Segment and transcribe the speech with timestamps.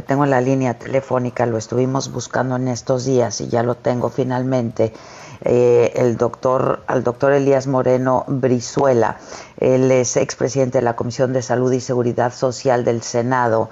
[0.00, 4.08] tengo en la línea telefónica, lo estuvimos buscando en estos días y ya lo tengo
[4.08, 4.94] finalmente,
[5.42, 9.18] eh, el doctor, al doctor Elías Moreno Brizuela.
[9.58, 13.68] Él es expresidente de la Comisión de Salud y Seguridad Social del Senado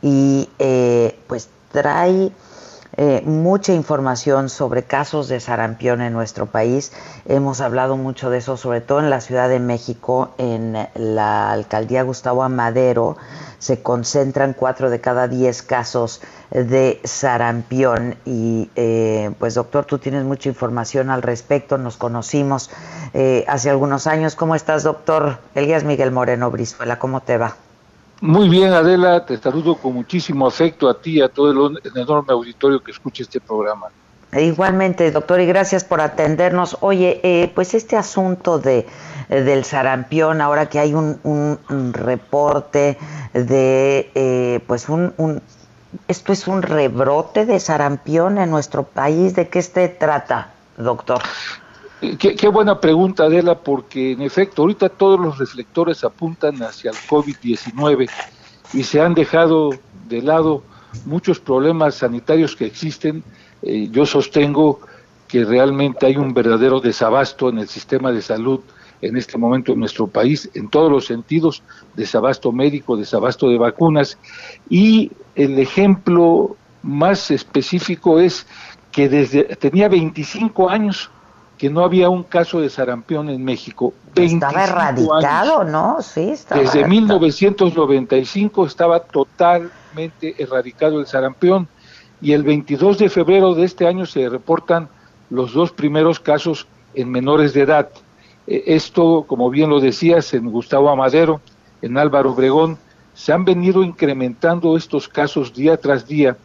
[0.00, 2.30] y eh, pues trae
[2.96, 6.92] eh, mucha información sobre casos de sarampión en nuestro país.
[7.26, 12.04] Hemos hablado mucho de eso, sobre todo en la Ciudad de México, en la alcaldía
[12.04, 13.16] Gustavo Amadero.
[13.64, 16.20] Se concentran cuatro de cada diez casos
[16.50, 18.14] de sarampión.
[18.26, 21.78] Y eh, pues doctor, tú tienes mucha información al respecto.
[21.78, 22.70] Nos conocimos
[23.14, 24.36] eh, hace algunos años.
[24.36, 25.38] ¿Cómo estás, doctor?
[25.54, 27.56] Elías Miguel Moreno Brizuela, ¿cómo te va?
[28.20, 32.34] Muy bien, Adela, te saludo con muchísimo afecto a ti y a todo el, enorme
[32.34, 33.86] auditorio que escucha este programa.
[34.36, 36.76] Igualmente, doctor, y gracias por atendernos.
[36.80, 38.86] Oye, eh, pues este asunto de
[39.28, 42.98] eh, del sarampión, ahora que hay un, reporte
[43.32, 45.42] de, eh, pues un, un,
[46.08, 49.34] esto es un rebrote de sarampión en nuestro país.
[49.34, 51.22] ¿De qué se trata, doctor?
[52.18, 58.10] Qué, buena pregunta, Adela, porque en efecto, ahorita todos los reflectores apuntan hacia el COVID-19
[58.74, 59.70] y se han dejado
[60.06, 60.62] de lado
[61.06, 63.24] muchos problemas sanitarios que existen.
[63.64, 64.80] Eh, yo sostengo
[65.26, 68.60] que realmente hay un verdadero desabasto en el sistema de salud
[69.00, 71.62] en este momento en nuestro país, en todos los sentidos,
[71.94, 74.18] desabasto médico, desabasto de vacunas.
[74.70, 78.46] Y el ejemplo más específico es
[78.92, 81.10] que desde tenía 25 años
[81.58, 83.94] que no había un caso de sarampión en México.
[84.14, 85.98] Estaba erradicado, ¿no?
[86.00, 91.68] Sí, estaba Desde 1995 estaba totalmente erradicado el sarampión
[92.24, 94.88] y el 22 de febrero de este año se reportan
[95.28, 97.90] los dos primeros casos en menores de edad.
[98.46, 101.42] E, esto, como bien lo decías, en Gustavo Amadero,
[101.82, 102.78] en Álvaro Obregón,
[103.12, 106.38] se han venido incrementando estos casos día tras día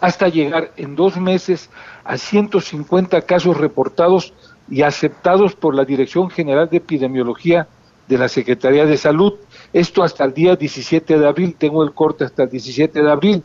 [0.00, 1.70] hasta llegar en dos meses
[2.04, 4.32] a 150 casos reportados
[4.70, 7.66] y aceptados por la Dirección General de Epidemiología
[8.06, 9.34] de la Secretaría de Salud.
[9.72, 13.42] Esto hasta el día 17 de abril, tengo el corte hasta el 17 de abril,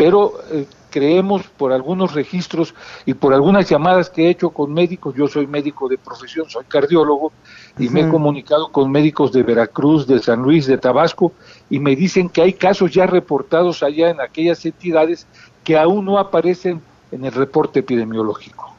[0.00, 2.74] pero eh, creemos por algunos registros
[3.04, 6.64] y por algunas llamadas que he hecho con médicos, yo soy médico de profesión, soy
[6.64, 7.32] cardiólogo,
[7.78, 11.34] y me he comunicado con médicos de Veracruz, de San Luis, de Tabasco,
[11.68, 15.26] y me dicen que hay casos ya reportados allá en aquellas entidades
[15.64, 16.80] que aún no aparecen
[17.12, 18.74] en el reporte epidemiológico.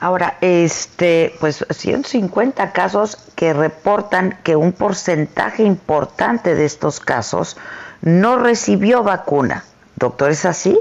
[0.00, 7.58] Ahora, este, pues 150 casos que reportan que un porcentaje importante de estos casos
[8.00, 9.64] no recibió vacuna.
[9.96, 10.78] Doctor, ¿es así?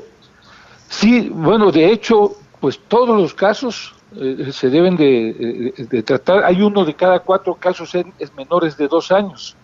[0.90, 6.44] Sí, bueno, de hecho, pues todos los casos eh, se deben de, tratar.
[6.44, 9.56] Hay uno de cada cuatro casos en, es menores de dos años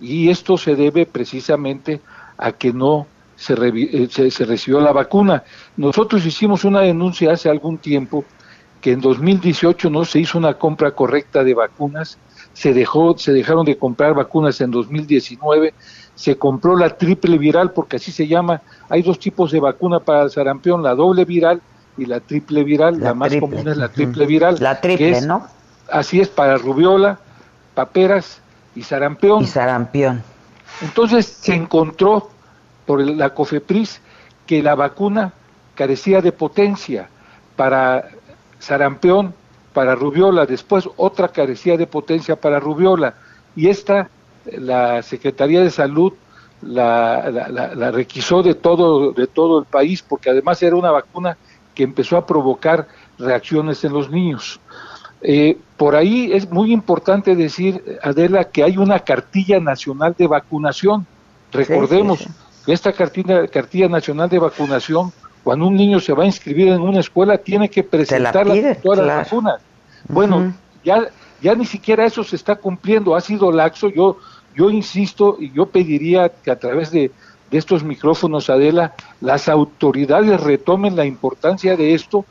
[0.00, 2.00] y esto se debe precisamente
[2.36, 3.06] a que no
[3.48, 5.44] eh, se, recibió la vacuna.
[5.76, 8.24] Nosotros hicimos una denuncia hace algún tiempo
[8.80, 12.18] que en 2018 no se hizo una compra correcta de vacunas,
[12.52, 15.72] se dejó, se dejaron de comprar vacunas en 2019,
[16.14, 18.62] se compró la triple viral porque así se llama.
[18.88, 21.60] Hay dos tipos de vacuna para el sarampión, la doble viral
[21.96, 23.00] y la triple viral.
[23.00, 24.56] La, más común es la triple viral.
[24.60, 25.46] La triple, ¿no?
[25.90, 27.18] Así es para rubiola,
[27.74, 28.40] paperas
[28.74, 29.42] y sarampión.
[29.42, 30.22] Y sarampión.
[30.80, 32.30] Entonces se encontró
[32.86, 34.00] por la COFEPRIS
[34.46, 35.32] que la vacuna
[35.74, 37.08] carecía de potencia
[37.56, 38.08] para
[38.58, 39.34] sarampión,
[39.72, 43.14] para rubiola, después otra carecía de potencia para rubiola,
[43.56, 44.08] y esta
[44.46, 46.12] la Secretaría de Salud
[46.62, 47.30] la,
[47.74, 51.36] la, requisó de todo, de todo el país, porque además era una vacuna
[51.74, 52.86] que empezó a provocar
[53.18, 54.60] reacciones en los niños.
[55.22, 61.06] Eh, por ahí es muy importante decir, Adela, que hay una cartilla nacional de vacunación.
[61.52, 62.26] Recordemos,
[62.66, 65.12] esta cartilla, cartilla nacional de vacunación,
[65.44, 68.46] cuando un niño se va a inscribir en una escuela, tiene que presentar
[68.82, 69.60] todas las vacunas.
[70.08, 70.54] Bueno,
[70.84, 71.08] ya,
[71.42, 73.88] ya ni siquiera eso se está cumpliendo, ha sido laxo.
[73.88, 74.18] Yo,
[74.54, 77.10] yo insisto y yo pediría que a través de,
[77.50, 82.24] de estos micrófonos, Adela, las autoridades retomen la importancia de esto,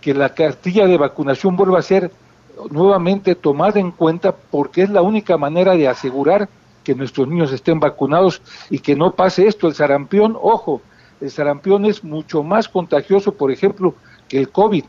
[0.00, 2.12] que la cartilla de vacunación vuelva a ser
[2.70, 6.48] nuevamente tomada en cuenta porque es la única manera de asegurar
[6.84, 9.68] que nuestros niños estén vacunados y que no pase esto.
[9.68, 10.82] El sarampión, ojo,
[11.20, 13.94] el sarampión es mucho más contagioso, por ejemplo,
[14.28, 14.84] que el COVID.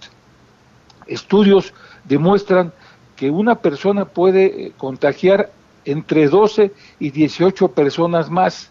[1.07, 1.73] Estudios
[2.05, 2.71] demuestran
[3.19, 5.51] que una persona puede eh, contagiar
[5.83, 8.69] entre 12 y 18 personas más.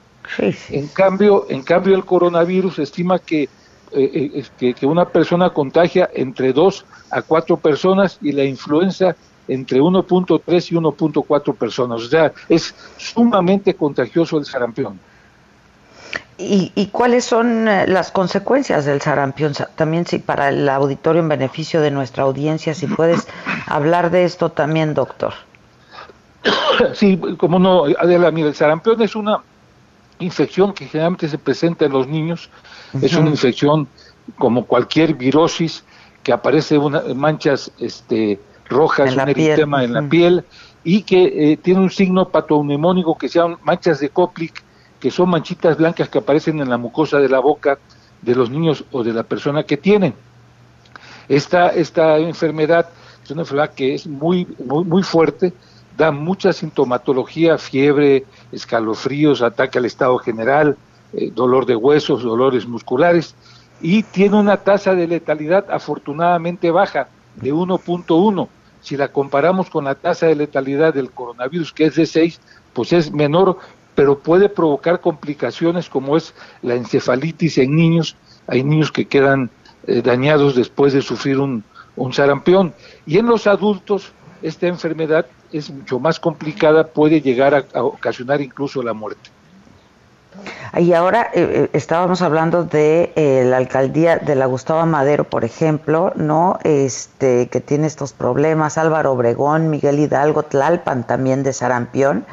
[0.70, 3.50] En cambio, en cambio el coronavirus estima que, eh,
[3.92, 9.14] eh, que, que, una persona contagia entre 2 a 4 personas y la influenza
[9.48, 12.02] entre 1.3 y 1.4 personas.
[12.02, 14.98] O sea, es sumamente contagioso el sarampión.
[16.40, 19.54] ¿Y, cuáles son eh, las consecuencias del sarampión?
[19.74, 23.26] También si para el auditorio en beneficio de nuestra audiencia, si puedes
[23.66, 25.34] hablar de esto también, doctor.
[26.94, 29.42] Sí, como no, Adela, mira, el sarampión es una
[30.20, 32.50] infección que generalmente se presenta en los niños,
[33.02, 33.88] es una infección
[34.38, 35.84] como cualquier virosis
[36.22, 40.44] que aparece una, manchas este, rojas, un eritema en la piel
[40.84, 44.62] y que eh, tiene un signo patognemónico que se llama manchas de Koplik
[45.00, 47.78] que son manchitas blancas que aparecen en la mucosa de la boca
[48.22, 50.14] de los niños o de la persona que tienen.
[51.28, 52.88] Esta, esta enfermedad
[53.22, 55.52] es una enfermedad que es muy, muy, muy fuerte,
[55.96, 60.76] da mucha sintomatología, fiebre, escalofríos, ataque al estado general,
[61.12, 63.34] eh, dolor de huesos, dolores musculares,
[63.80, 68.48] y tiene una tasa de letalidad afortunadamente baja, de 1.1.
[68.80, 72.40] Si la comparamos con la tasa de letalidad del coronavirus, que es de 6,
[72.72, 73.58] pues es menor,
[73.98, 78.14] pero puede provocar complicaciones como es la encefalitis en niños.
[78.46, 79.50] Hay niños que quedan
[79.88, 81.64] eh, dañados después de sufrir un,
[82.12, 82.72] sarampión.
[83.06, 88.84] Y en los adultos esta enfermedad es mucho más complicada, puede llegar a, ocasionar incluso
[88.84, 89.30] la muerte.
[90.78, 96.12] Y ahora eh, eh, estábamos hablando de la alcaldía de la Gustavo Madero, por ejemplo,
[96.14, 96.60] ¿no?
[96.62, 102.24] Este, que tiene estos problemas, Álvaro Obregón, Miguel Hidalgo, Tlalpan también de sarampión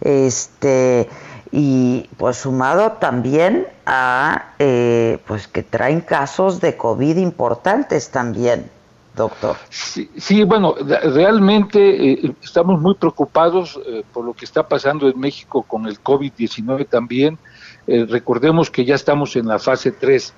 [0.00, 1.08] este
[1.52, 8.68] y pues sumado también a eh, pues que traen casos de COVID importantes también,
[9.14, 9.56] doctor.
[9.70, 15.62] Sí, bueno, realmente eh, estamos muy preocupados eh, por lo que está pasando en México
[15.62, 17.38] con el COVID-19 también.
[17.86, 20.34] recordemos que ya estamos en la fase 3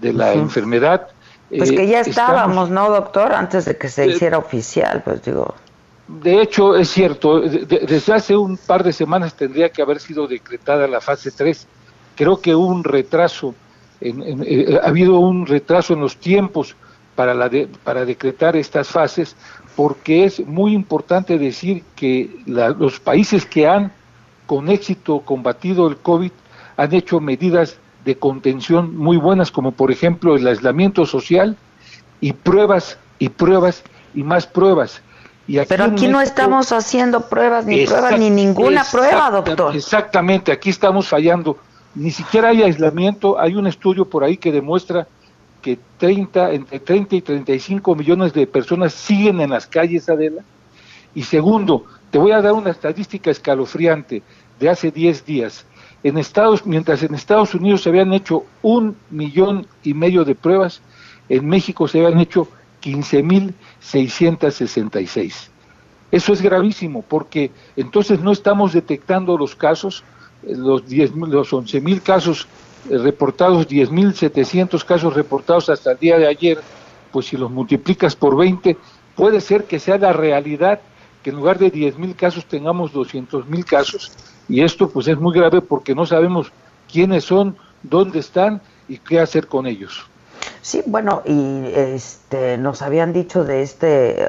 [0.00, 1.08] de la enfermedad.
[1.48, 3.32] Pues que ya estábamos, ¿no, doctor?
[3.32, 5.54] Antes de que se hiciera oficial, pues digo.
[6.08, 10.88] De hecho, es cierto, desde hace un par de semanas tendría que haber sido decretada
[10.88, 11.66] la fase 3.
[12.16, 13.54] Creo que hubo un retraso,
[14.00, 16.76] eh, ha habido un retraso en los tiempos
[17.14, 17.50] para, la
[17.84, 19.36] para decretar estas fases,
[19.76, 23.92] porque es muy importante decir que los países que han
[24.46, 26.32] con éxito combatido el COVID
[26.78, 27.76] han hecho medidas
[28.06, 31.54] de contención muy buenas, como por ejemplo el aislamiento social
[32.22, 33.84] y pruebas y pruebas
[34.14, 35.02] y más pruebas
[35.68, 39.74] pero aquí no estamos haciendo pruebas, ni pruebas, ni ninguna prueba, doctor.
[39.74, 41.58] Exactamente, aquí estamos fallando.
[41.94, 43.40] Ni siquiera hay aislamiento.
[43.40, 45.06] Hay un estudio por ahí que demuestra
[45.62, 50.42] que 30, entre 30 y 35 millones de personas siguen en las calles, Adela.
[51.14, 54.22] Y segundo, te voy a dar una estadística escalofriante
[54.60, 55.64] de hace 10 días.
[56.02, 60.80] En Estados, mientras en Estados Unidos se habían hecho un millón y medio de pruebas,
[61.28, 62.48] en México se habían hecho
[63.82, 65.48] 15.666.
[66.10, 70.04] Eso es gravísimo porque entonces no estamos detectando los casos,
[70.42, 72.48] eh, los, 10, los 11.000 casos
[72.88, 76.58] eh, reportados, 10.700 casos reportados hasta el día de ayer,
[77.12, 78.76] pues si los multiplicas por 20,
[79.14, 80.80] puede ser que sea la realidad
[81.22, 84.12] que en lugar de 10.000 casos tengamos 200.000 casos
[84.48, 86.52] y esto pues es muy grave porque no sabemos
[86.90, 90.06] quiénes son, dónde están y qué hacer con ellos.
[90.62, 94.28] Sí, bueno, y este, nos habían dicho de este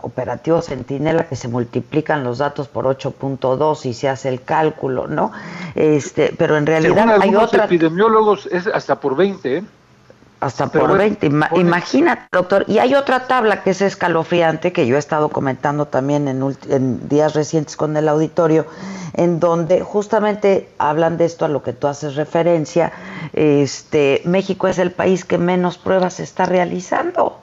[0.00, 5.32] operativo Centinela que se multiplican los datos por 8.2 y se hace el cálculo, ¿no?
[5.74, 9.64] Este, pero en realidad hay otra epidemiólogos es hasta por 20, ¿eh?
[10.40, 11.26] Hasta por 20.
[11.56, 12.64] Imagínate, doctor.
[12.68, 17.08] Y hay otra tabla que es escalofriante, que yo he estado comentando también en, en,
[17.08, 18.64] días recientes con el auditorio,
[19.14, 22.92] en donde justamente hablan de esto a lo que tú haces referencia.
[23.32, 27.38] Este, México es el país que menos pruebas está realizando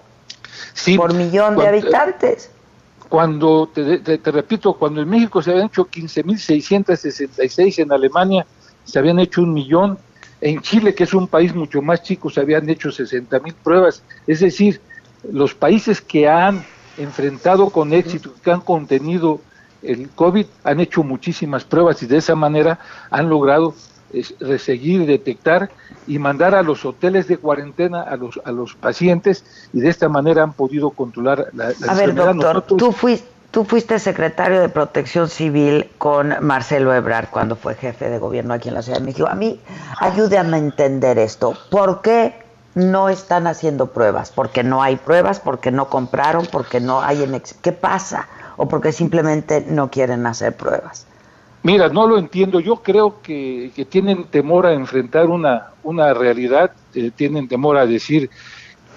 [0.98, 2.50] por millón de habitantes.
[3.10, 8.46] Cuando, te, te, repito, cuando en México se habían hecho 15.666, en Alemania
[8.84, 9.98] se habían hecho un millón,
[10.45, 14.03] en Chile, que es un país mucho más chico, se habían hecho 60 mil pruebas.
[14.27, 14.79] Es decir,
[15.31, 16.63] los países que han
[16.99, 19.41] enfrentado con éxito, que han contenido
[19.81, 22.77] el COVID, han hecho muchísimas pruebas y de esa manera
[23.09, 23.73] han logrado
[24.59, 25.71] seguir, detectar
[26.05, 30.09] y mandar a los hoteles de cuarentena a los, a los pacientes y de esta
[30.09, 34.67] manera han podido controlar la, la a Ver, doctor, tú fuiste Tú fuiste secretario de
[34.67, 39.05] Protección Civil con Marcelo Ebrard cuando fue jefe de gobierno aquí en la Ciudad de
[39.05, 39.29] México.
[39.29, 39.62] A mí,
[39.97, 41.57] ayúdame a entender esto.
[41.71, 42.33] ¿Por qué
[42.74, 44.29] no están haciendo pruebas?
[44.35, 45.39] ¿Porque no hay pruebas?
[45.39, 46.45] ¿Porque no compraron?
[46.51, 47.41] ¿Porque no hay en...
[47.62, 48.27] ¿Qué pasa?
[48.57, 51.07] ¿O porque simplemente no quieren hacer pruebas?
[51.63, 52.59] Mira, no lo entiendo.
[52.59, 58.29] Yo creo que, tienen temor a enfrentar una, una realidad, eh, tienen temor a decir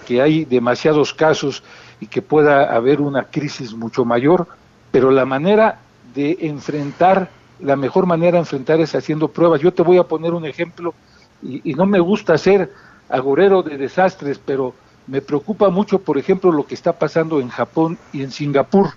[0.04, 1.62] que hay demasiados casos
[2.00, 4.46] y que pueda haber una crisis mucho mayor,
[4.90, 5.78] pero la manera
[6.14, 9.60] de enfrentar, la mejor manera de enfrentar es haciendo pruebas.
[9.60, 10.94] Yo te voy a poner un ejemplo
[11.42, 12.72] y, no me gusta ser
[13.08, 14.74] agorero de desastres, pero
[15.06, 18.90] me preocupa mucho, por ejemplo, lo que está pasando en Japón y en Singapur.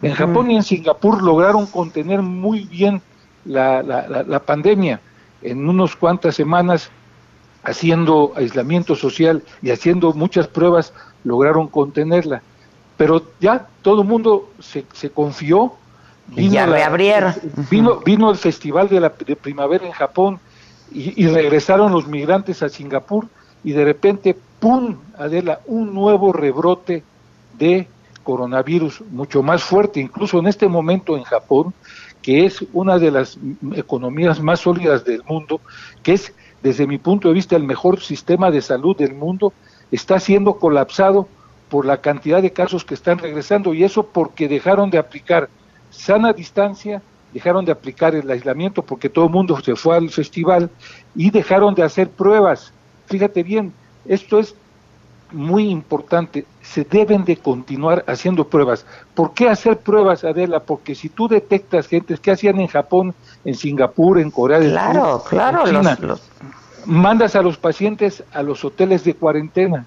[0.00, 3.02] En Japón y en Singapur lograron contener muy bien
[3.44, 5.00] la, la, pandemia.
[5.42, 6.90] En unas cuantas semanas,
[7.62, 10.94] haciendo aislamiento social y haciendo muchas pruebas,
[11.24, 12.42] lograron contenerla.
[12.96, 15.74] Pero ya todo el mundo se, se confió.
[16.34, 17.34] y ya reabrieron.
[17.70, 20.40] Vino, vino el festival de, la, de primavera en Japón
[20.94, 23.26] y, regresaron los migrantes a Singapur
[23.64, 27.02] y de repente, ¡pum!, Adela, un nuevo rebrote
[27.58, 27.88] de
[28.22, 31.72] coronavirus mucho más fuerte, incluso en este momento en Japón,
[32.20, 33.38] que es una de las
[33.74, 35.60] economías más sólidas del mundo,
[36.02, 39.52] que es, desde mi punto de vista, el mejor sistema de salud del mundo,
[39.92, 41.28] está siendo colapsado
[41.68, 45.48] por la cantidad de casos que están regresando y eso porque dejaron de aplicar
[45.90, 47.00] sana distancia,
[47.32, 50.70] dejaron de aplicar el aislamiento porque todo el mundo se fue al festival
[51.14, 52.72] y dejaron de hacer pruebas.
[53.06, 53.72] Fíjate bien,
[54.06, 54.54] esto es
[55.32, 58.84] muy importante, se deben de continuar haciendo pruebas.
[59.14, 60.60] ¿Por qué hacer pruebas, Adela?
[60.60, 65.24] Porque si tú detectas gente, que hacían en Japón, en Singapur, en Corea del Sur,
[65.28, 65.98] claro, China?
[66.86, 69.86] Mandas a los pacientes a los hoteles de cuarentena.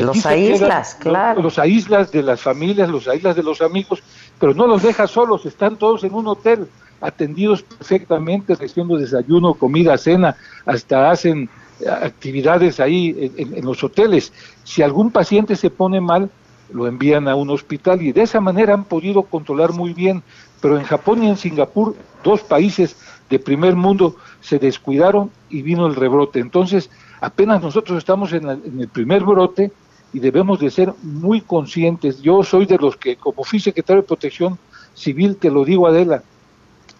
[0.00, 1.42] los aíslas, claro.
[1.42, 4.02] Los aíslas de las familias, los aíslas de los amigos,
[4.38, 6.68] pero no los dejas solos, están todos en un hotel,
[7.00, 11.48] atendidos perfectamente, recibiendo desayuno, comida, cena, hasta hacen
[11.86, 14.32] actividades ahí en, los hoteles.
[14.64, 16.30] Si algún paciente se pone mal,
[16.72, 20.22] lo envían a un hospital y de esa manera han podido controlar muy bien.
[20.60, 22.96] Pero en Japón y en Singapur, dos países
[23.30, 26.40] de primer mundo, se descuidaron y vino el rebrote.
[26.40, 29.72] Entonces, apenas nosotros estamos en, el primer brote
[30.12, 32.20] y debemos de ser muy conscientes.
[32.20, 34.58] Yo soy de los que, como fui secretario de Protección
[34.94, 36.24] Civil, te lo digo Adela,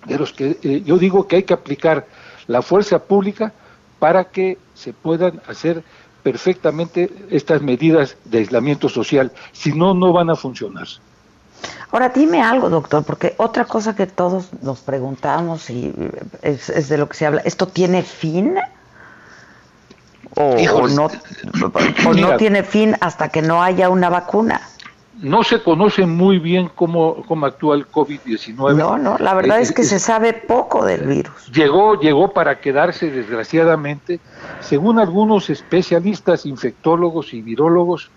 [0.06, 2.06] de los que eh, yo digo que hay que aplicar
[2.46, 3.52] la fuerza pública
[3.98, 5.82] para que se puedan hacer
[6.22, 9.32] perfectamente estas medidas de aislamiento social.
[9.52, 10.86] Si no, no van a funcionar.
[11.92, 15.92] Ahora dime algo, doctor, porque otra cosa que todos nos preguntamos y
[16.42, 18.56] es, de lo que se habla, ¿esto tiene fin?
[20.36, 21.10] ¿O, no,
[22.06, 24.60] o no tiene fin hasta que no haya una vacuna?
[25.22, 28.74] no se conoce muy bien cómo, cómo actúa el COVID-19.
[28.76, 31.50] No, no, la verdad eh, es que se sabe poco del virus.
[31.52, 34.20] Llegó, llegó para quedarse, desgraciadamente.
[34.60, 38.10] Según algunos especialistas, infectólogos y virólogos,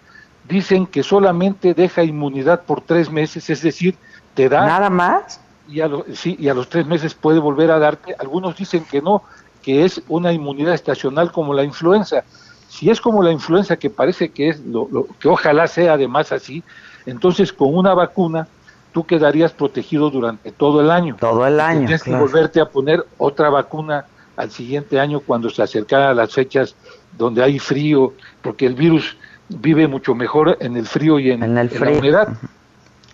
[0.48, 3.96] dicen que solamente deja inmunidad por tres meses, es decir,
[4.34, 4.66] te da...
[4.66, 5.40] ¿Nada más?
[5.70, 8.16] Y a, sí, y a los tres meses puede volver a darte.
[8.20, 9.24] Algunos dicen que no,
[9.62, 12.24] que es una inmunidad estacional como la influenza.
[12.68, 16.64] Si es como la influenza, que parece que es lo que ojalá sea además así,
[17.06, 18.48] entonces, con una vacuna,
[18.92, 21.18] tú quedarías protegido durante todo el año.
[21.20, 21.80] Todo el año.
[21.80, 26.76] Tienes que volverte a poner otra vacuna al siguiente año cuando se acercaran las fechas
[27.18, 29.18] donde hay frío, porque el virus
[29.50, 32.30] vive mucho mejor en el frío y en, la humedad.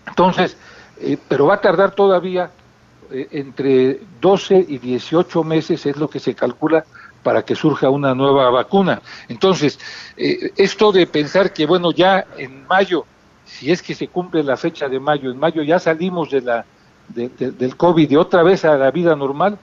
[0.07, 0.57] Entonces,
[1.01, 2.51] eh, pero va a tardar todavía
[3.11, 6.85] eh, entre 12 y 18 meses, es lo que se calcula,
[7.23, 9.01] para que surja una nueva vacuna.
[9.27, 9.79] Entonces,
[10.15, 13.05] eh, esto de pensar que, bueno, ya en mayo
[13.49, 16.65] si es que se cumple la fecha de mayo, en mayo ya salimos de la,
[17.09, 19.57] del COVID y otra vez a la vida normal,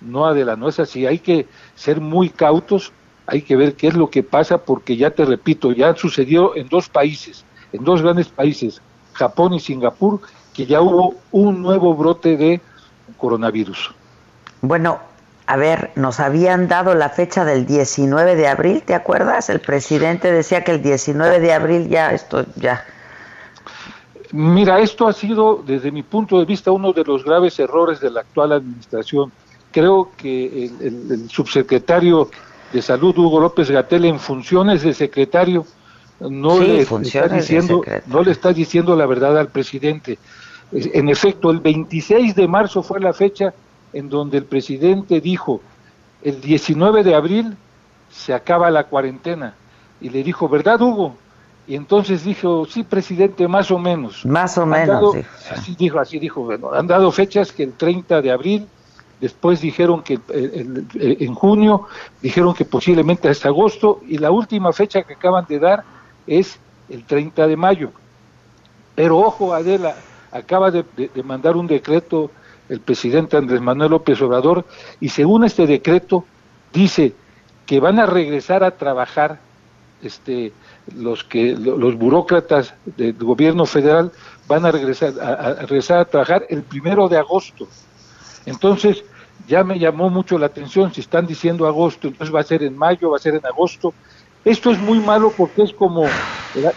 [0.00, 2.92] no Adela, no es así, hay que ser muy cautos,
[3.28, 6.68] hay que ver qué es lo que pasa porque ya te repito, ya sucedió en
[6.68, 8.80] dos países, en dos grandes países,
[9.12, 10.20] Japón y Singapur,
[10.54, 12.60] que ya hubo un nuevo brote de
[13.18, 13.92] coronavirus.
[14.62, 14.98] Bueno,
[15.46, 19.50] a ver, nos habían dado la fecha del 19 de abril, ¿te acuerdas?
[19.50, 22.84] El presidente decía que el 19 de abril ya esto ya
[24.32, 28.10] Mira, esto ha sido, desde mi punto de vista, uno de los graves errores de
[28.10, 29.32] la actual administración.
[29.72, 32.28] Creo que el, subsecretario
[32.72, 35.66] de Salud, Hugo López Gatel, en funciones de secretario,
[36.20, 40.18] no, le está diciendo, no le está diciendo la verdad al presidente.
[40.72, 43.54] En efecto, el 26 de marzo fue la fecha
[43.92, 45.60] en donde el presidente dijo,
[46.22, 47.56] el 19 de abril
[48.10, 49.54] se acaba la cuarentena.
[50.00, 51.16] Y le dijo, ¿verdad, Hugo?
[51.66, 54.24] Y entonces dijo, sí, presidente, más o menos.
[54.24, 55.14] Más o menos,
[55.50, 56.42] Así dijo, así dijo.
[56.42, 58.66] Bueno, han dado fechas que el 30 de abril,
[59.20, 61.86] después dijeron que en junio,
[62.22, 65.84] dijeron que posiblemente hasta agosto, y la última fecha que acaban de dar
[66.26, 66.58] es
[66.88, 67.90] el 30 de mayo.
[68.94, 69.96] Pero ojo, Adela,
[70.32, 70.84] acaba de,
[71.24, 72.30] mandar un decreto
[72.68, 74.64] el presidente Andrés Manuel López Obrador,
[75.00, 76.24] y según este decreto,
[76.72, 77.14] dice
[77.64, 79.40] que van a regresar a trabajar
[80.02, 80.52] este
[80.94, 84.12] los que los burócratas del gobierno federal
[84.46, 87.68] van a regresar a, regresar a trabajar el primero de agosto.
[88.48, 89.04] Entonces,
[89.46, 92.76] ya me llamó mucho la atención, si están diciendo agosto, entonces va a ser en
[92.76, 93.94] mayo, va a ser en agosto.
[94.44, 96.04] Esto es muy malo porque es como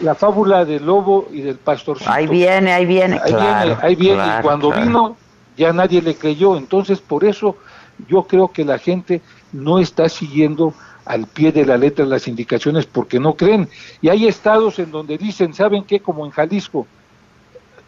[0.01, 2.11] la, fábula del lobo y del pastorcito.
[2.11, 3.19] Ahí viene, ahí viene.
[3.23, 4.23] Ahí viene, ahí viene.
[4.23, 5.15] y cuando vino
[5.57, 6.57] ya nadie le creyó.
[6.57, 7.55] Entonces por eso
[8.07, 10.73] yo creo que la gente no está siguiendo
[11.05, 13.69] al pie de la letra las indicaciones porque no creen.
[14.01, 15.99] Y hay estados en donde dicen, ¿saben qué?
[15.99, 16.87] Como en Jalisco,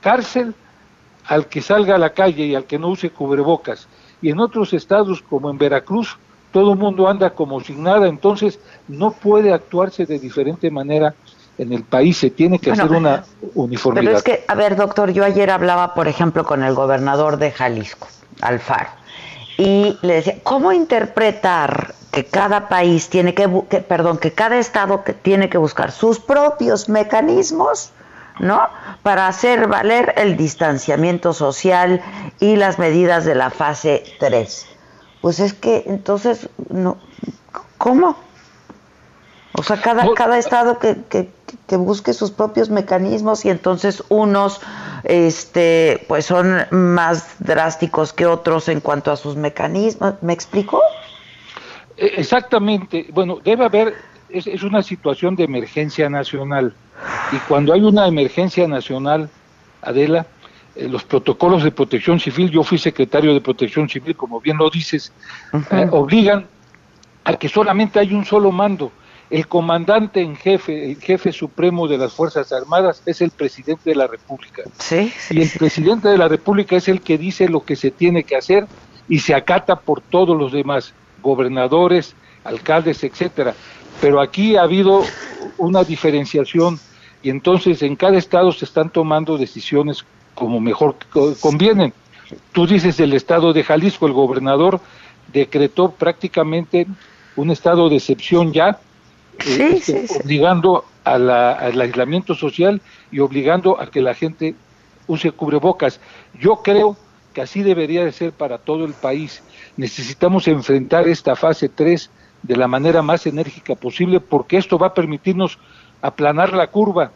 [0.01, 0.53] cárcel
[1.27, 3.87] al que salga a la calle y al que no use cubrebocas.
[4.21, 6.17] Y en otros estados como en Veracruz,
[6.51, 11.15] todo el mundo anda como sin nada, entonces no puede actuarse de diferente manera
[11.57, 14.05] en el país, se tiene que hacer una uniformidad.
[14.05, 17.51] Pero es que, a ver, doctor, yo ayer hablaba, por ejemplo, con el gobernador de
[17.51, 18.07] Jalisco,
[18.41, 18.89] Alfaro,
[19.57, 23.47] y le decía, ¿cómo interpretar que cada país tiene que,
[23.87, 27.91] perdón, que cada estado que tiene que buscar sus propios mecanismos,
[28.39, 28.69] ¿no?
[29.03, 32.01] Para hacer valer el distanciamiento social
[32.39, 34.67] y las medidas de la fase 3.
[35.21, 36.97] Pues es que entonces no
[37.77, 38.15] ¿cómo?
[39.55, 41.29] O sea, cada, cada estado que, que,
[41.67, 44.61] que, busque sus propios mecanismos y entonces unos
[45.03, 50.15] este, pues son más drásticos que otros en cuanto a sus mecanismos.
[50.21, 50.81] ¿Me explico?
[51.97, 53.07] E, exactamente.
[53.11, 53.95] Bueno, debe haber,
[54.33, 56.73] es, es una situación de emergencia nacional.
[57.31, 59.29] Y cuando hay una emergencia nacional,
[59.81, 60.25] Adela,
[60.75, 64.69] eh, los protocolos de protección civil, yo fui secretario de protección civil, como bien lo
[64.69, 65.13] dices,
[65.71, 66.47] eh, obligan
[67.23, 68.91] a que solamente hay un solo mando.
[69.29, 73.95] El comandante en jefe, el jefe supremo de las Fuerzas Armadas es el presidente de
[73.95, 74.63] la República.
[74.77, 78.23] Sí, y el presidente de la República es el que dice lo que se tiene
[78.23, 78.67] que hacer
[79.07, 83.55] y se acata por todos los demás gobernadores, alcaldes, etcétera.
[84.03, 85.01] Pero aquí ha habido
[85.57, 86.77] una diferenciación
[87.21, 90.03] y entonces en cada estado se están tomando decisiones
[90.35, 90.97] como mejor
[91.39, 91.93] convienen.
[92.51, 94.81] Tú dices el estado de Jalisco, el gobernador
[95.31, 96.85] decretó prácticamente
[97.37, 98.77] un estado de excepción ya,
[99.47, 101.29] eh, este, obligando al
[101.79, 104.53] aislamiento social y obligando a que la gente
[105.07, 106.01] use cubrebocas.
[106.37, 106.97] Yo creo
[107.33, 109.41] que así debería de ser para todo el país
[109.77, 112.09] necesitamos enfrentar esta fase 3
[112.43, 115.57] de la manera más enérgica posible porque esto va a permitirnos
[116.01, 117.11] aplanar la curva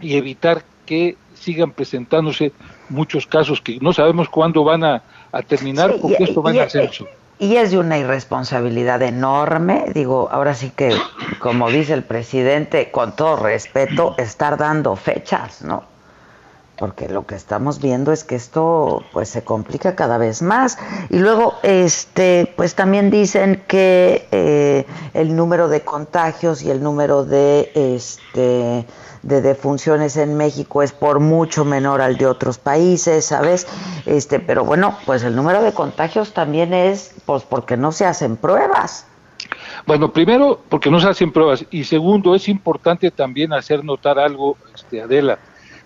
[0.00, 2.52] y evitar que sigan presentándose
[2.88, 5.02] muchos casos que no sabemos cuándo van a,
[5.46, 7.06] terminar porque esto va en ascenso.
[7.38, 10.94] Y es de una irresponsabilidad enorme, digo, ahora sí que,
[11.38, 15.84] como dice el presidente, con todo respeto, estar dando fechas, ¿no?
[16.80, 20.78] Porque lo que estamos viendo es que esto pues se complica cada vez más
[21.10, 27.26] y luego este pues también dicen que eh, el número de contagios y el número
[27.26, 28.86] de este
[29.22, 33.66] de defunciones en México es por mucho menor al de otros países, ¿sabes?
[34.06, 38.38] Este, pero bueno, pues el número de contagios también es pues porque no se hacen
[38.38, 39.04] pruebas.
[39.86, 44.56] Bueno, primero porque no se hacen pruebas y segundo es importante también hacer notar algo,
[44.74, 45.38] este, Adela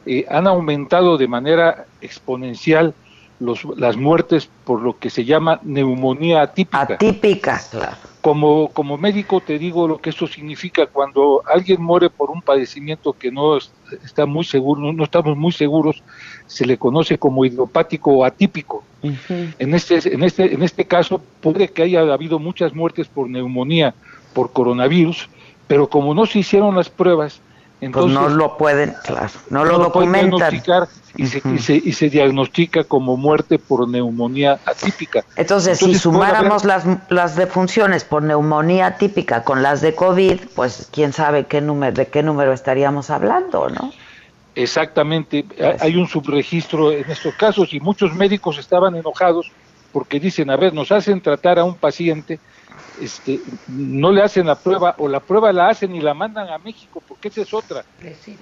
[0.07, 2.95] eh, han aumentado de manera exponencial
[3.41, 6.95] los, las muertes por lo que se llama neumonía atípica.
[6.95, 7.97] Atípica, claro.
[8.21, 13.13] Como, como médico te digo lo que eso significa cuando alguien muere por un padecimiento
[13.13, 13.59] que no
[14.03, 16.03] está muy seguro, no, estamos muy seguros,
[16.47, 18.83] se le conoce como idiopático o atípico.
[19.03, 23.95] en, este, en, este, en este caso puede que haya habido muchas muertes por neumonía,
[24.33, 25.29] por coronavirus,
[25.67, 27.43] pero como no se hicieron las pruebas,
[27.93, 30.61] pues no lo pueden, claro, no, lo, documentan.
[31.17, 35.25] y, se, y, se, diagnostica como muerte por neumonía atípica.
[35.37, 41.13] Entonces, si sumáramos las, las defunciones por neumonía atípica con las de COVID, pues quién
[41.13, 43.93] sabe qué número, de qué número estaríamos hablando, ¿no?
[44.55, 49.51] Exactamente, pues hay un subregistro en estos casos y muchos médicos estaban enojados
[49.93, 52.39] porque dicen, a ver, nos hacen tratar a un paciente
[53.01, 56.59] este, no le hacen la prueba o la prueba la hacen y la mandan a
[56.59, 57.85] México, porque esa es otra.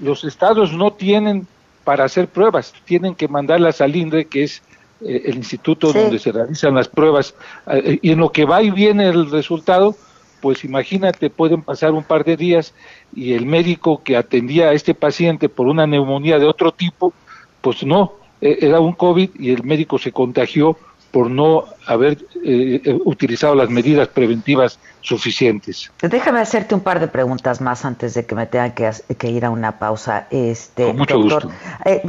[0.01, 1.47] Los estados no tienen
[1.85, 4.62] para hacer pruebas, tienen que mandarlas al INDRE, que es
[5.01, 7.35] eh, el instituto donde se realizan las pruebas,
[7.66, 9.97] eh, y en lo que va y viene el resultado,
[10.40, 12.75] pues imagínate, pueden pasar un par de días
[13.14, 17.12] y el médico que atendía a este paciente por una neumonía de otro tipo,
[17.61, 20.77] pues no, e, era un COVID y el médico se contagió
[21.12, 25.90] por no haber eh, eh, utilizado las medidas preventivas suficientes.
[26.01, 29.51] Déjame hacerte un par de preguntas más antes de que me tenga que, ir a
[29.51, 30.27] una pausa.
[30.31, 31.51] Este, Con mucho gusto.
[31.85, 32.03] Eh,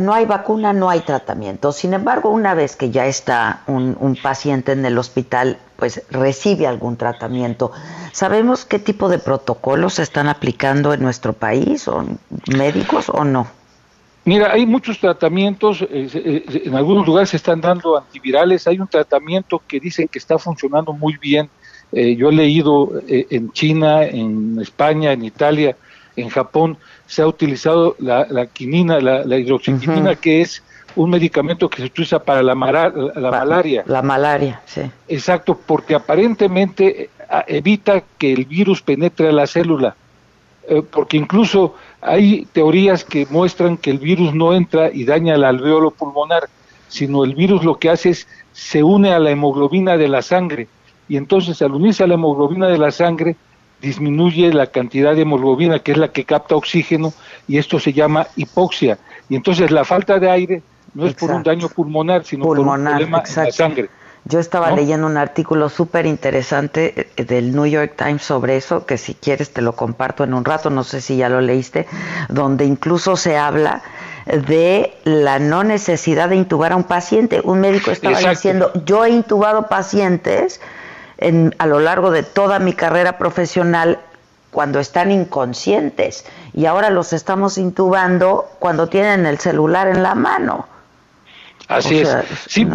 [0.00, 1.72] no hay vacuna, no hay tratamiento.
[1.72, 6.66] Sin embargo, una vez que ya está un, un paciente en el hospital, pues recibe
[6.66, 7.70] algún tratamiento.
[8.12, 12.04] ¿Sabemos qué tipo de protocolos se están aplicando en nuestro país, o
[12.48, 13.61] médicos o no?
[14.24, 18.86] Mira, hay muchos tratamientos, eh, eh, en algunos lugares se están dando antivirales, hay un
[18.86, 21.50] tratamiento que dicen que está funcionando muy bien.
[21.90, 25.76] Eh, yo he leído en China, en España, en Italia,
[26.16, 30.62] en Japón, se ha utilizado la, quinina, la, hidroxiquinina, que es
[30.94, 33.82] un medicamento que se utiliza para la, la malaria.
[33.86, 34.82] La malaria, sí.
[35.08, 37.10] Exacto, porque aparentemente
[37.46, 39.94] evita que el virus penetre a la célula,
[40.90, 45.92] porque incluso hay teorías que muestran que el virus no entra y daña el alveolo
[45.92, 46.48] pulmonar,
[46.88, 50.68] sino el virus lo que hace es se une a la hemoglobina de la sangre.
[51.08, 53.36] Y entonces al unirse a la hemoglobina de la sangre
[53.80, 57.12] disminuye la cantidad de hemoglobina que es la que capta oxígeno
[57.46, 58.98] y esto se llama hipoxia.
[59.28, 60.62] Y entonces la falta de aire
[60.94, 63.88] no es por un daño pulmonar sino por un problema en la sangre.
[64.24, 68.96] Yo estaba leyendo un artículo súper interesante eh, del New York Times sobre eso, que
[68.96, 71.86] si quieres te lo comparto en un rato, no sé si ya lo leíste,
[72.28, 73.82] donde incluso se habla
[74.26, 77.40] de la no necesidad de intubar a un paciente.
[77.42, 80.60] Un médico estaba diciendo, yo he intubado pacientes
[81.18, 83.98] en, a lo largo de toda mi carrera profesional
[84.52, 90.66] cuando están inconscientes y ahora los estamos intubando cuando tienen el celular en la mano.
[91.68, 92.14] Así es.
[92.46, 92.68] Sí,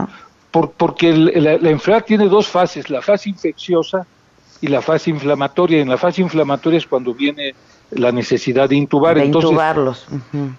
[0.65, 4.05] porque la, enfermedad tiene dos fases, la fase infecciosa
[4.61, 5.81] y la fase inflamatoria.
[5.81, 7.53] En la fase inflamatoria es cuando viene
[7.91, 9.17] la necesidad de intubar.
[9.17, 10.07] De intubarlos.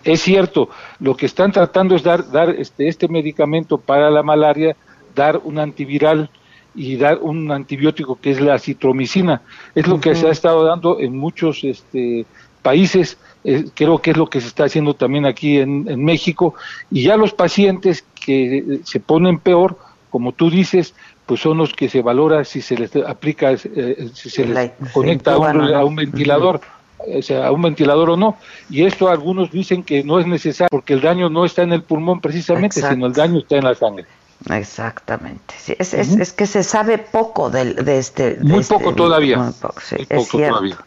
[0.05, 0.69] Es cierto,
[1.01, 4.77] lo que están tratando es dar, dar este, este medicamento para la malaria,
[5.15, 6.31] dar un antiviral
[6.75, 9.43] y dar un antibiótico que es la citromicina.
[9.75, 12.25] Es lo que se ha estado dando en muchos este,
[12.63, 16.55] países, eh, creo que es lo que se está haciendo también aquí en, en México,
[16.91, 19.79] y ya los pacientes que se ponen peor,
[20.11, 20.95] como tú dices,
[21.27, 25.33] pues son los que se valora si se les aplica, eh, si se les conecta
[25.35, 26.61] a un, ventilador.
[26.99, 28.37] O sea, a un ventilador o no.
[28.69, 31.83] Y esto algunos dicen que no es necesario porque el daño no está en el
[31.83, 34.07] pulmón precisamente, sino el daño está en la sangre.
[34.51, 35.55] Exactamente.
[35.79, 38.39] es, es, que se sabe poco de, de este.
[38.41, 39.39] muy este poco todavía.
[39.39, 40.79] Muy poco, es Todavía.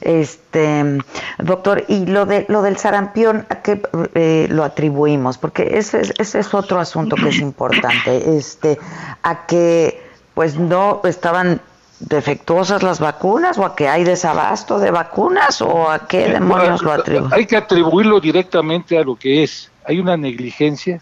[0.00, 0.98] Este,
[1.38, 3.80] doctor, y lo de lo del sarampión, ¿a qué
[4.14, 5.38] eh, lo atribuimos?
[5.38, 8.36] Porque ese, ese, es otro asunto que es importante.
[8.36, 8.78] Este,
[9.22, 10.02] a que
[10.34, 11.60] pues no estaban
[12.00, 16.92] defectuosas las vacunas o a que hay desabasto de vacunas o a qué demonios lo
[16.92, 17.32] atribuyen?
[17.32, 19.70] Hay que atribuirlo directamente a lo que es.
[19.84, 21.00] Hay una negligencia,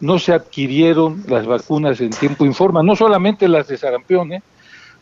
[0.00, 4.42] no se adquirieron las vacunas en tiempo informa, no solamente las de sarampión, ¿eh?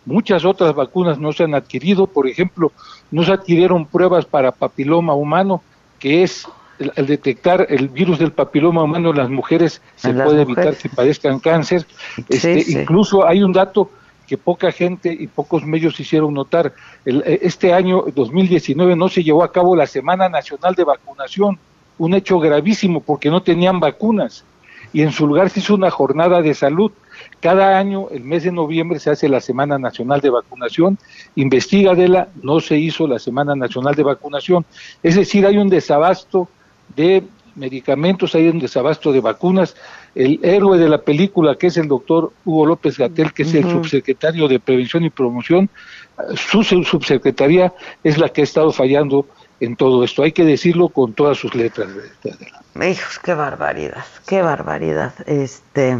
[0.07, 2.73] Muchas otras vacunas no se han adquirido, por ejemplo,
[3.11, 5.63] no se adquirieron pruebas para papiloma humano,
[5.99, 6.47] que es
[6.79, 11.41] el, detectar el virus del papiloma humano en las mujeres se puede evitar que padezcan
[11.41, 11.87] cáncer.
[12.29, 13.91] Este, Incluso hay un dato
[14.27, 16.73] que poca gente y pocos medios hicieron notar.
[17.05, 21.59] E, este año 2019 no se llevó a cabo la Semana Nacional de Vacunación,
[21.99, 24.45] un hecho gravísimo porque no tenían vacunas
[24.95, 26.91] y en su lugar se hizo una jornada de salud
[27.41, 30.99] cada año, el mes de noviembre, se hace la Semana Nacional de Vacunación.
[31.37, 34.65] Investiga de la, no se hizo la Semana Nacional de Vacunación.
[35.03, 36.49] Es decir, hay un desabasto
[36.97, 37.23] de
[37.55, 39.77] medicamentos, hay un desabasto de vacunas.
[40.15, 43.69] El héroe de la película, que es el doctor Hugo López Gatel, que es el
[43.71, 45.69] subsecretario de Prevención y Promoción,
[46.37, 49.27] su subsecretaría es la que ha estado fallando
[49.61, 50.23] en todo esto.
[50.23, 51.89] Hay que decirlo con todas sus letras.
[52.83, 55.15] Hijos, qué barbaridad, qué barbaridad.
[55.27, 55.99] Este,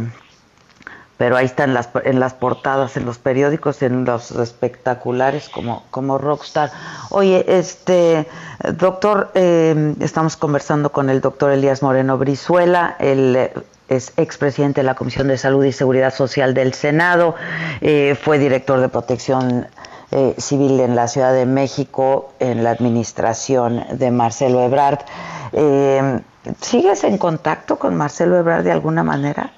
[1.17, 6.17] pero ahí están las, en las portadas, en los periódicos, en los espectaculares como, como
[6.17, 6.71] rockstar.
[7.09, 8.27] Oye, este
[8.73, 13.53] doctor, eh, estamos conversando con el doctor Elías Moreno Brizuela, él eh,
[13.87, 17.35] es expresidente de la Comisión de Salud y Seguridad Social del Senado,
[17.81, 19.67] eh, fue director de protección
[20.37, 24.99] civil en la Ciudad de México, en la administración de Marcelo Ebrard.
[26.61, 29.51] ¿Sigues en contacto con Marcelo Ebrard de alguna manera?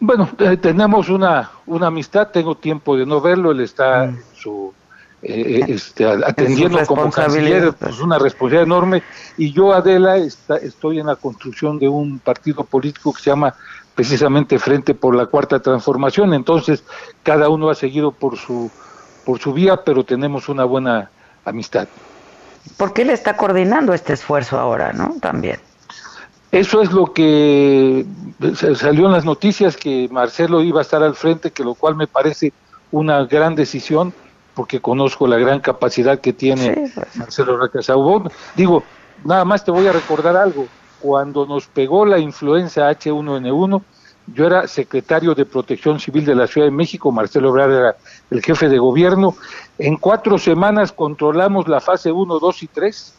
[0.00, 4.18] Bueno, eh, tenemos una, una amistad, tengo tiempo de no verlo, él está mm.
[4.34, 4.72] su,
[5.22, 9.02] eh, eh, este, atendiendo como canciller, pues una responsabilidad enorme,
[9.36, 13.54] y yo, Adela, está, estoy en la construcción de un partido político que se llama
[13.94, 16.82] precisamente Frente por la Cuarta Transformación, entonces
[17.22, 18.70] cada uno ha seguido por su,
[19.30, 21.08] por su vía, pero tenemos una buena
[21.44, 21.86] amistad.
[22.76, 25.14] Porque él está coordinando este esfuerzo ahora, ¿no?
[25.20, 25.60] También.
[26.50, 28.04] Eso es lo que
[28.74, 32.08] salió en las noticias que Marcelo iba a estar al frente, que lo cual me
[32.08, 32.52] parece
[32.90, 34.12] una gran decisión
[34.54, 37.14] porque conozco la gran capacidad que tiene pues.
[37.14, 38.32] Marcelo Racasaubón.
[38.56, 38.82] Digo,
[39.24, 40.66] nada más te voy a recordar algo.
[40.98, 43.80] Cuando nos pegó la influenza H1N1,
[44.34, 47.96] yo era secretario de Protección Civil de la Ciudad de México, Marcelo Obrador era
[48.30, 49.34] el jefe de gobierno.
[49.78, 53.14] En cuatro semanas controlamos la fase 1, 2 y 3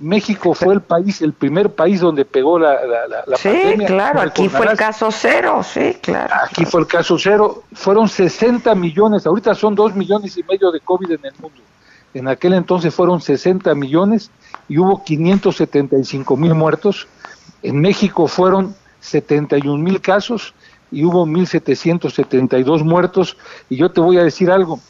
[0.00, 2.78] México fue el país, el primer país donde pegó la,
[3.26, 6.32] la, sí, claro, aquí fue el caso cero, sí, claro.
[6.44, 10.80] Aquí fue el caso cero, fueron 60 millones, ahorita son 2 millones y medio de
[10.80, 11.60] COVID en el mundo.
[12.14, 14.30] En aquel entonces fueron 60 millones
[14.68, 17.08] y hubo 575 mil muertos.
[17.62, 20.54] En México fueron 71 mil casos
[20.90, 23.36] y hubo 1.772 muertos.
[23.68, 24.80] Y yo te voy a decir algo,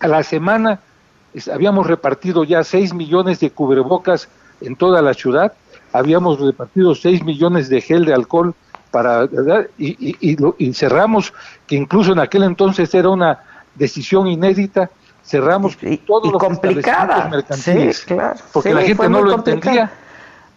[0.00, 0.80] a la semana
[1.52, 4.28] habíamos repartido ya 6 millones de cubrebocas
[4.60, 5.52] en toda la ciudad,
[5.92, 8.54] habíamos repartido 6 millones de gel de alcohol
[8.90, 9.28] para
[9.76, 11.32] y, y, cerramos,
[11.66, 13.40] que incluso en aquel entonces era una
[13.74, 14.90] decisión inédita,
[15.24, 17.28] cerramos todos los complicada.
[17.28, 18.06] mercantiles,
[18.52, 19.90] porque la gente no lo entendía.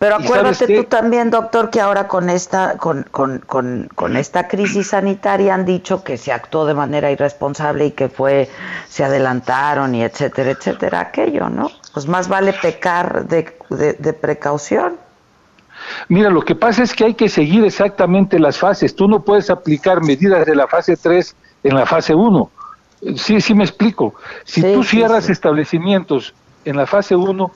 [0.01, 4.87] Pero acuérdate tú también, doctor, que ahora con esta, con, con, con, con, esta crisis
[4.87, 8.49] sanitaria han dicho que se actuó de manera irresponsable y que fue,
[8.89, 11.69] se adelantaron y etcétera, etcétera, aquello, ¿no?
[11.93, 14.97] Pues más vale pecar de, de, precaución.
[16.07, 18.95] Mira, lo que pasa es que hay que seguir exactamente las fases.
[18.95, 22.49] Tú no puedes aplicar medidas de la fase 3 en la fase 1.
[23.17, 24.15] Sí, sí me explico.
[24.45, 26.33] Si tú cierras establecimientos
[26.65, 27.51] en la fase 1,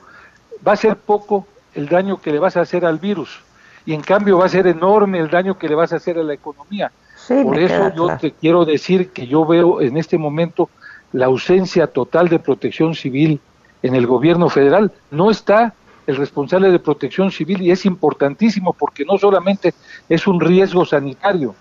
[0.64, 1.44] va a ser poco
[1.76, 3.40] el daño que le vas a hacer al virus
[3.84, 6.22] y en cambio va a ser enorme el daño que le vas a hacer a
[6.22, 6.90] la economía.
[7.28, 10.68] Por eso yo te quiero decir que yo veo en este momento
[11.12, 13.40] la ausencia total de protección civil
[13.82, 14.90] en el gobierno federal.
[15.10, 15.74] No está
[16.06, 19.74] el responsable de protección civil y es importantísimo porque no solamente
[20.08, 21.54] es un riesgo sanitario,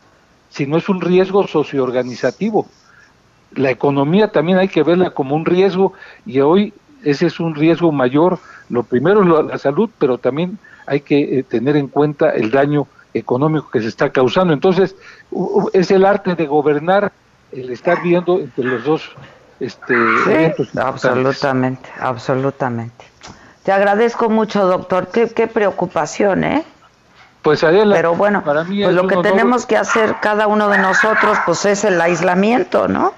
[0.49, 2.67] sino es un riesgo socioorganizativo.
[3.53, 5.93] La economía también hay que verla como un riesgo
[6.25, 6.73] y hoy
[7.05, 8.39] ese es un riesgo mayor.
[8.69, 12.87] Lo primero es la salud, pero también hay que eh, tener en cuenta el daño
[13.13, 14.53] económico que se está causando.
[14.53, 14.95] Entonces,
[15.73, 17.13] es el arte de gobernar,
[17.51, 19.15] el estar viendo entre los dos
[19.59, 19.95] este,
[20.77, 23.05] Absolutamente, absolutamente.
[23.63, 25.07] Te agradezco mucho, doctor.
[25.07, 26.65] Qué, qué preocupación, ¿eh?
[27.41, 30.79] Pues Adela, pero bueno, para mí pues lo que tenemos que hacer cada uno de
[30.79, 33.13] nosotros, pues es el aislamiento, ¿no?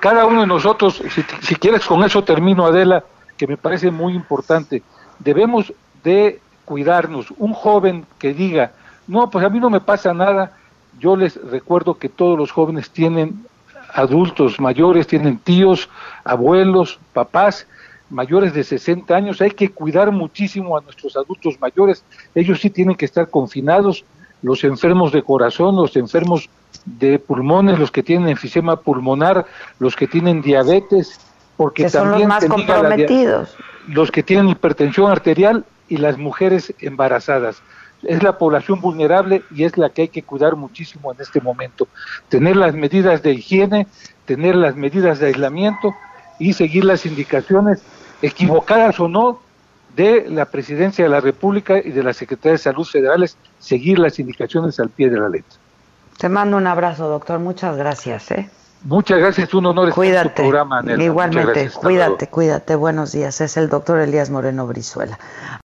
[0.00, 1.02] Cada uno de nosotros,
[1.42, 3.04] si, quieres con eso termino Adela,
[3.36, 4.82] que me parece muy importante,
[5.18, 7.32] debemos de cuidarnos.
[7.36, 8.72] Un joven que diga,
[9.06, 10.56] no, pues a mí no me pasa nada,
[10.98, 13.46] yo les recuerdo que todos los jóvenes tienen
[13.92, 15.88] adultos mayores, tienen tíos,
[16.24, 17.66] abuelos, papás
[18.08, 22.96] mayores de 60 años, hay que cuidar muchísimo a nuestros adultos mayores, ellos sí tienen
[22.96, 24.04] que estar confinados,
[24.42, 26.48] los enfermos de corazón, los enfermos
[26.84, 29.46] de pulmones, los que tienen enfisema pulmonar,
[29.78, 31.20] los que tienen diabetes,
[31.56, 33.54] porque también los más comprometidos.
[33.88, 37.62] los que tienen hipertensión arterial y las mujeres embarazadas.
[38.02, 41.86] Es la población vulnerable y es la que hay que cuidar muchísimo en este momento.
[42.30, 43.86] Tener las medidas de higiene,
[44.24, 45.94] tener las medidas de aislamiento
[46.38, 47.82] y seguir las indicaciones,
[48.22, 49.40] equivocadas o no,
[49.94, 54.18] de la Presidencia de la República y de la Secretaría de Salud Federales, seguir las
[54.18, 55.59] indicaciones al pie de la letra.
[56.20, 57.38] Te mando un abrazo, doctor.
[57.38, 58.30] Muchas gracias.
[58.32, 58.50] ¿eh?
[58.84, 60.82] Muchas gracias, un honor estar en tu programa.
[60.98, 62.76] Igualmente, cuídate, cuídate.
[62.76, 63.40] Buenos días.
[63.40, 65.18] Es el doctor Elías Moreno Brizuela.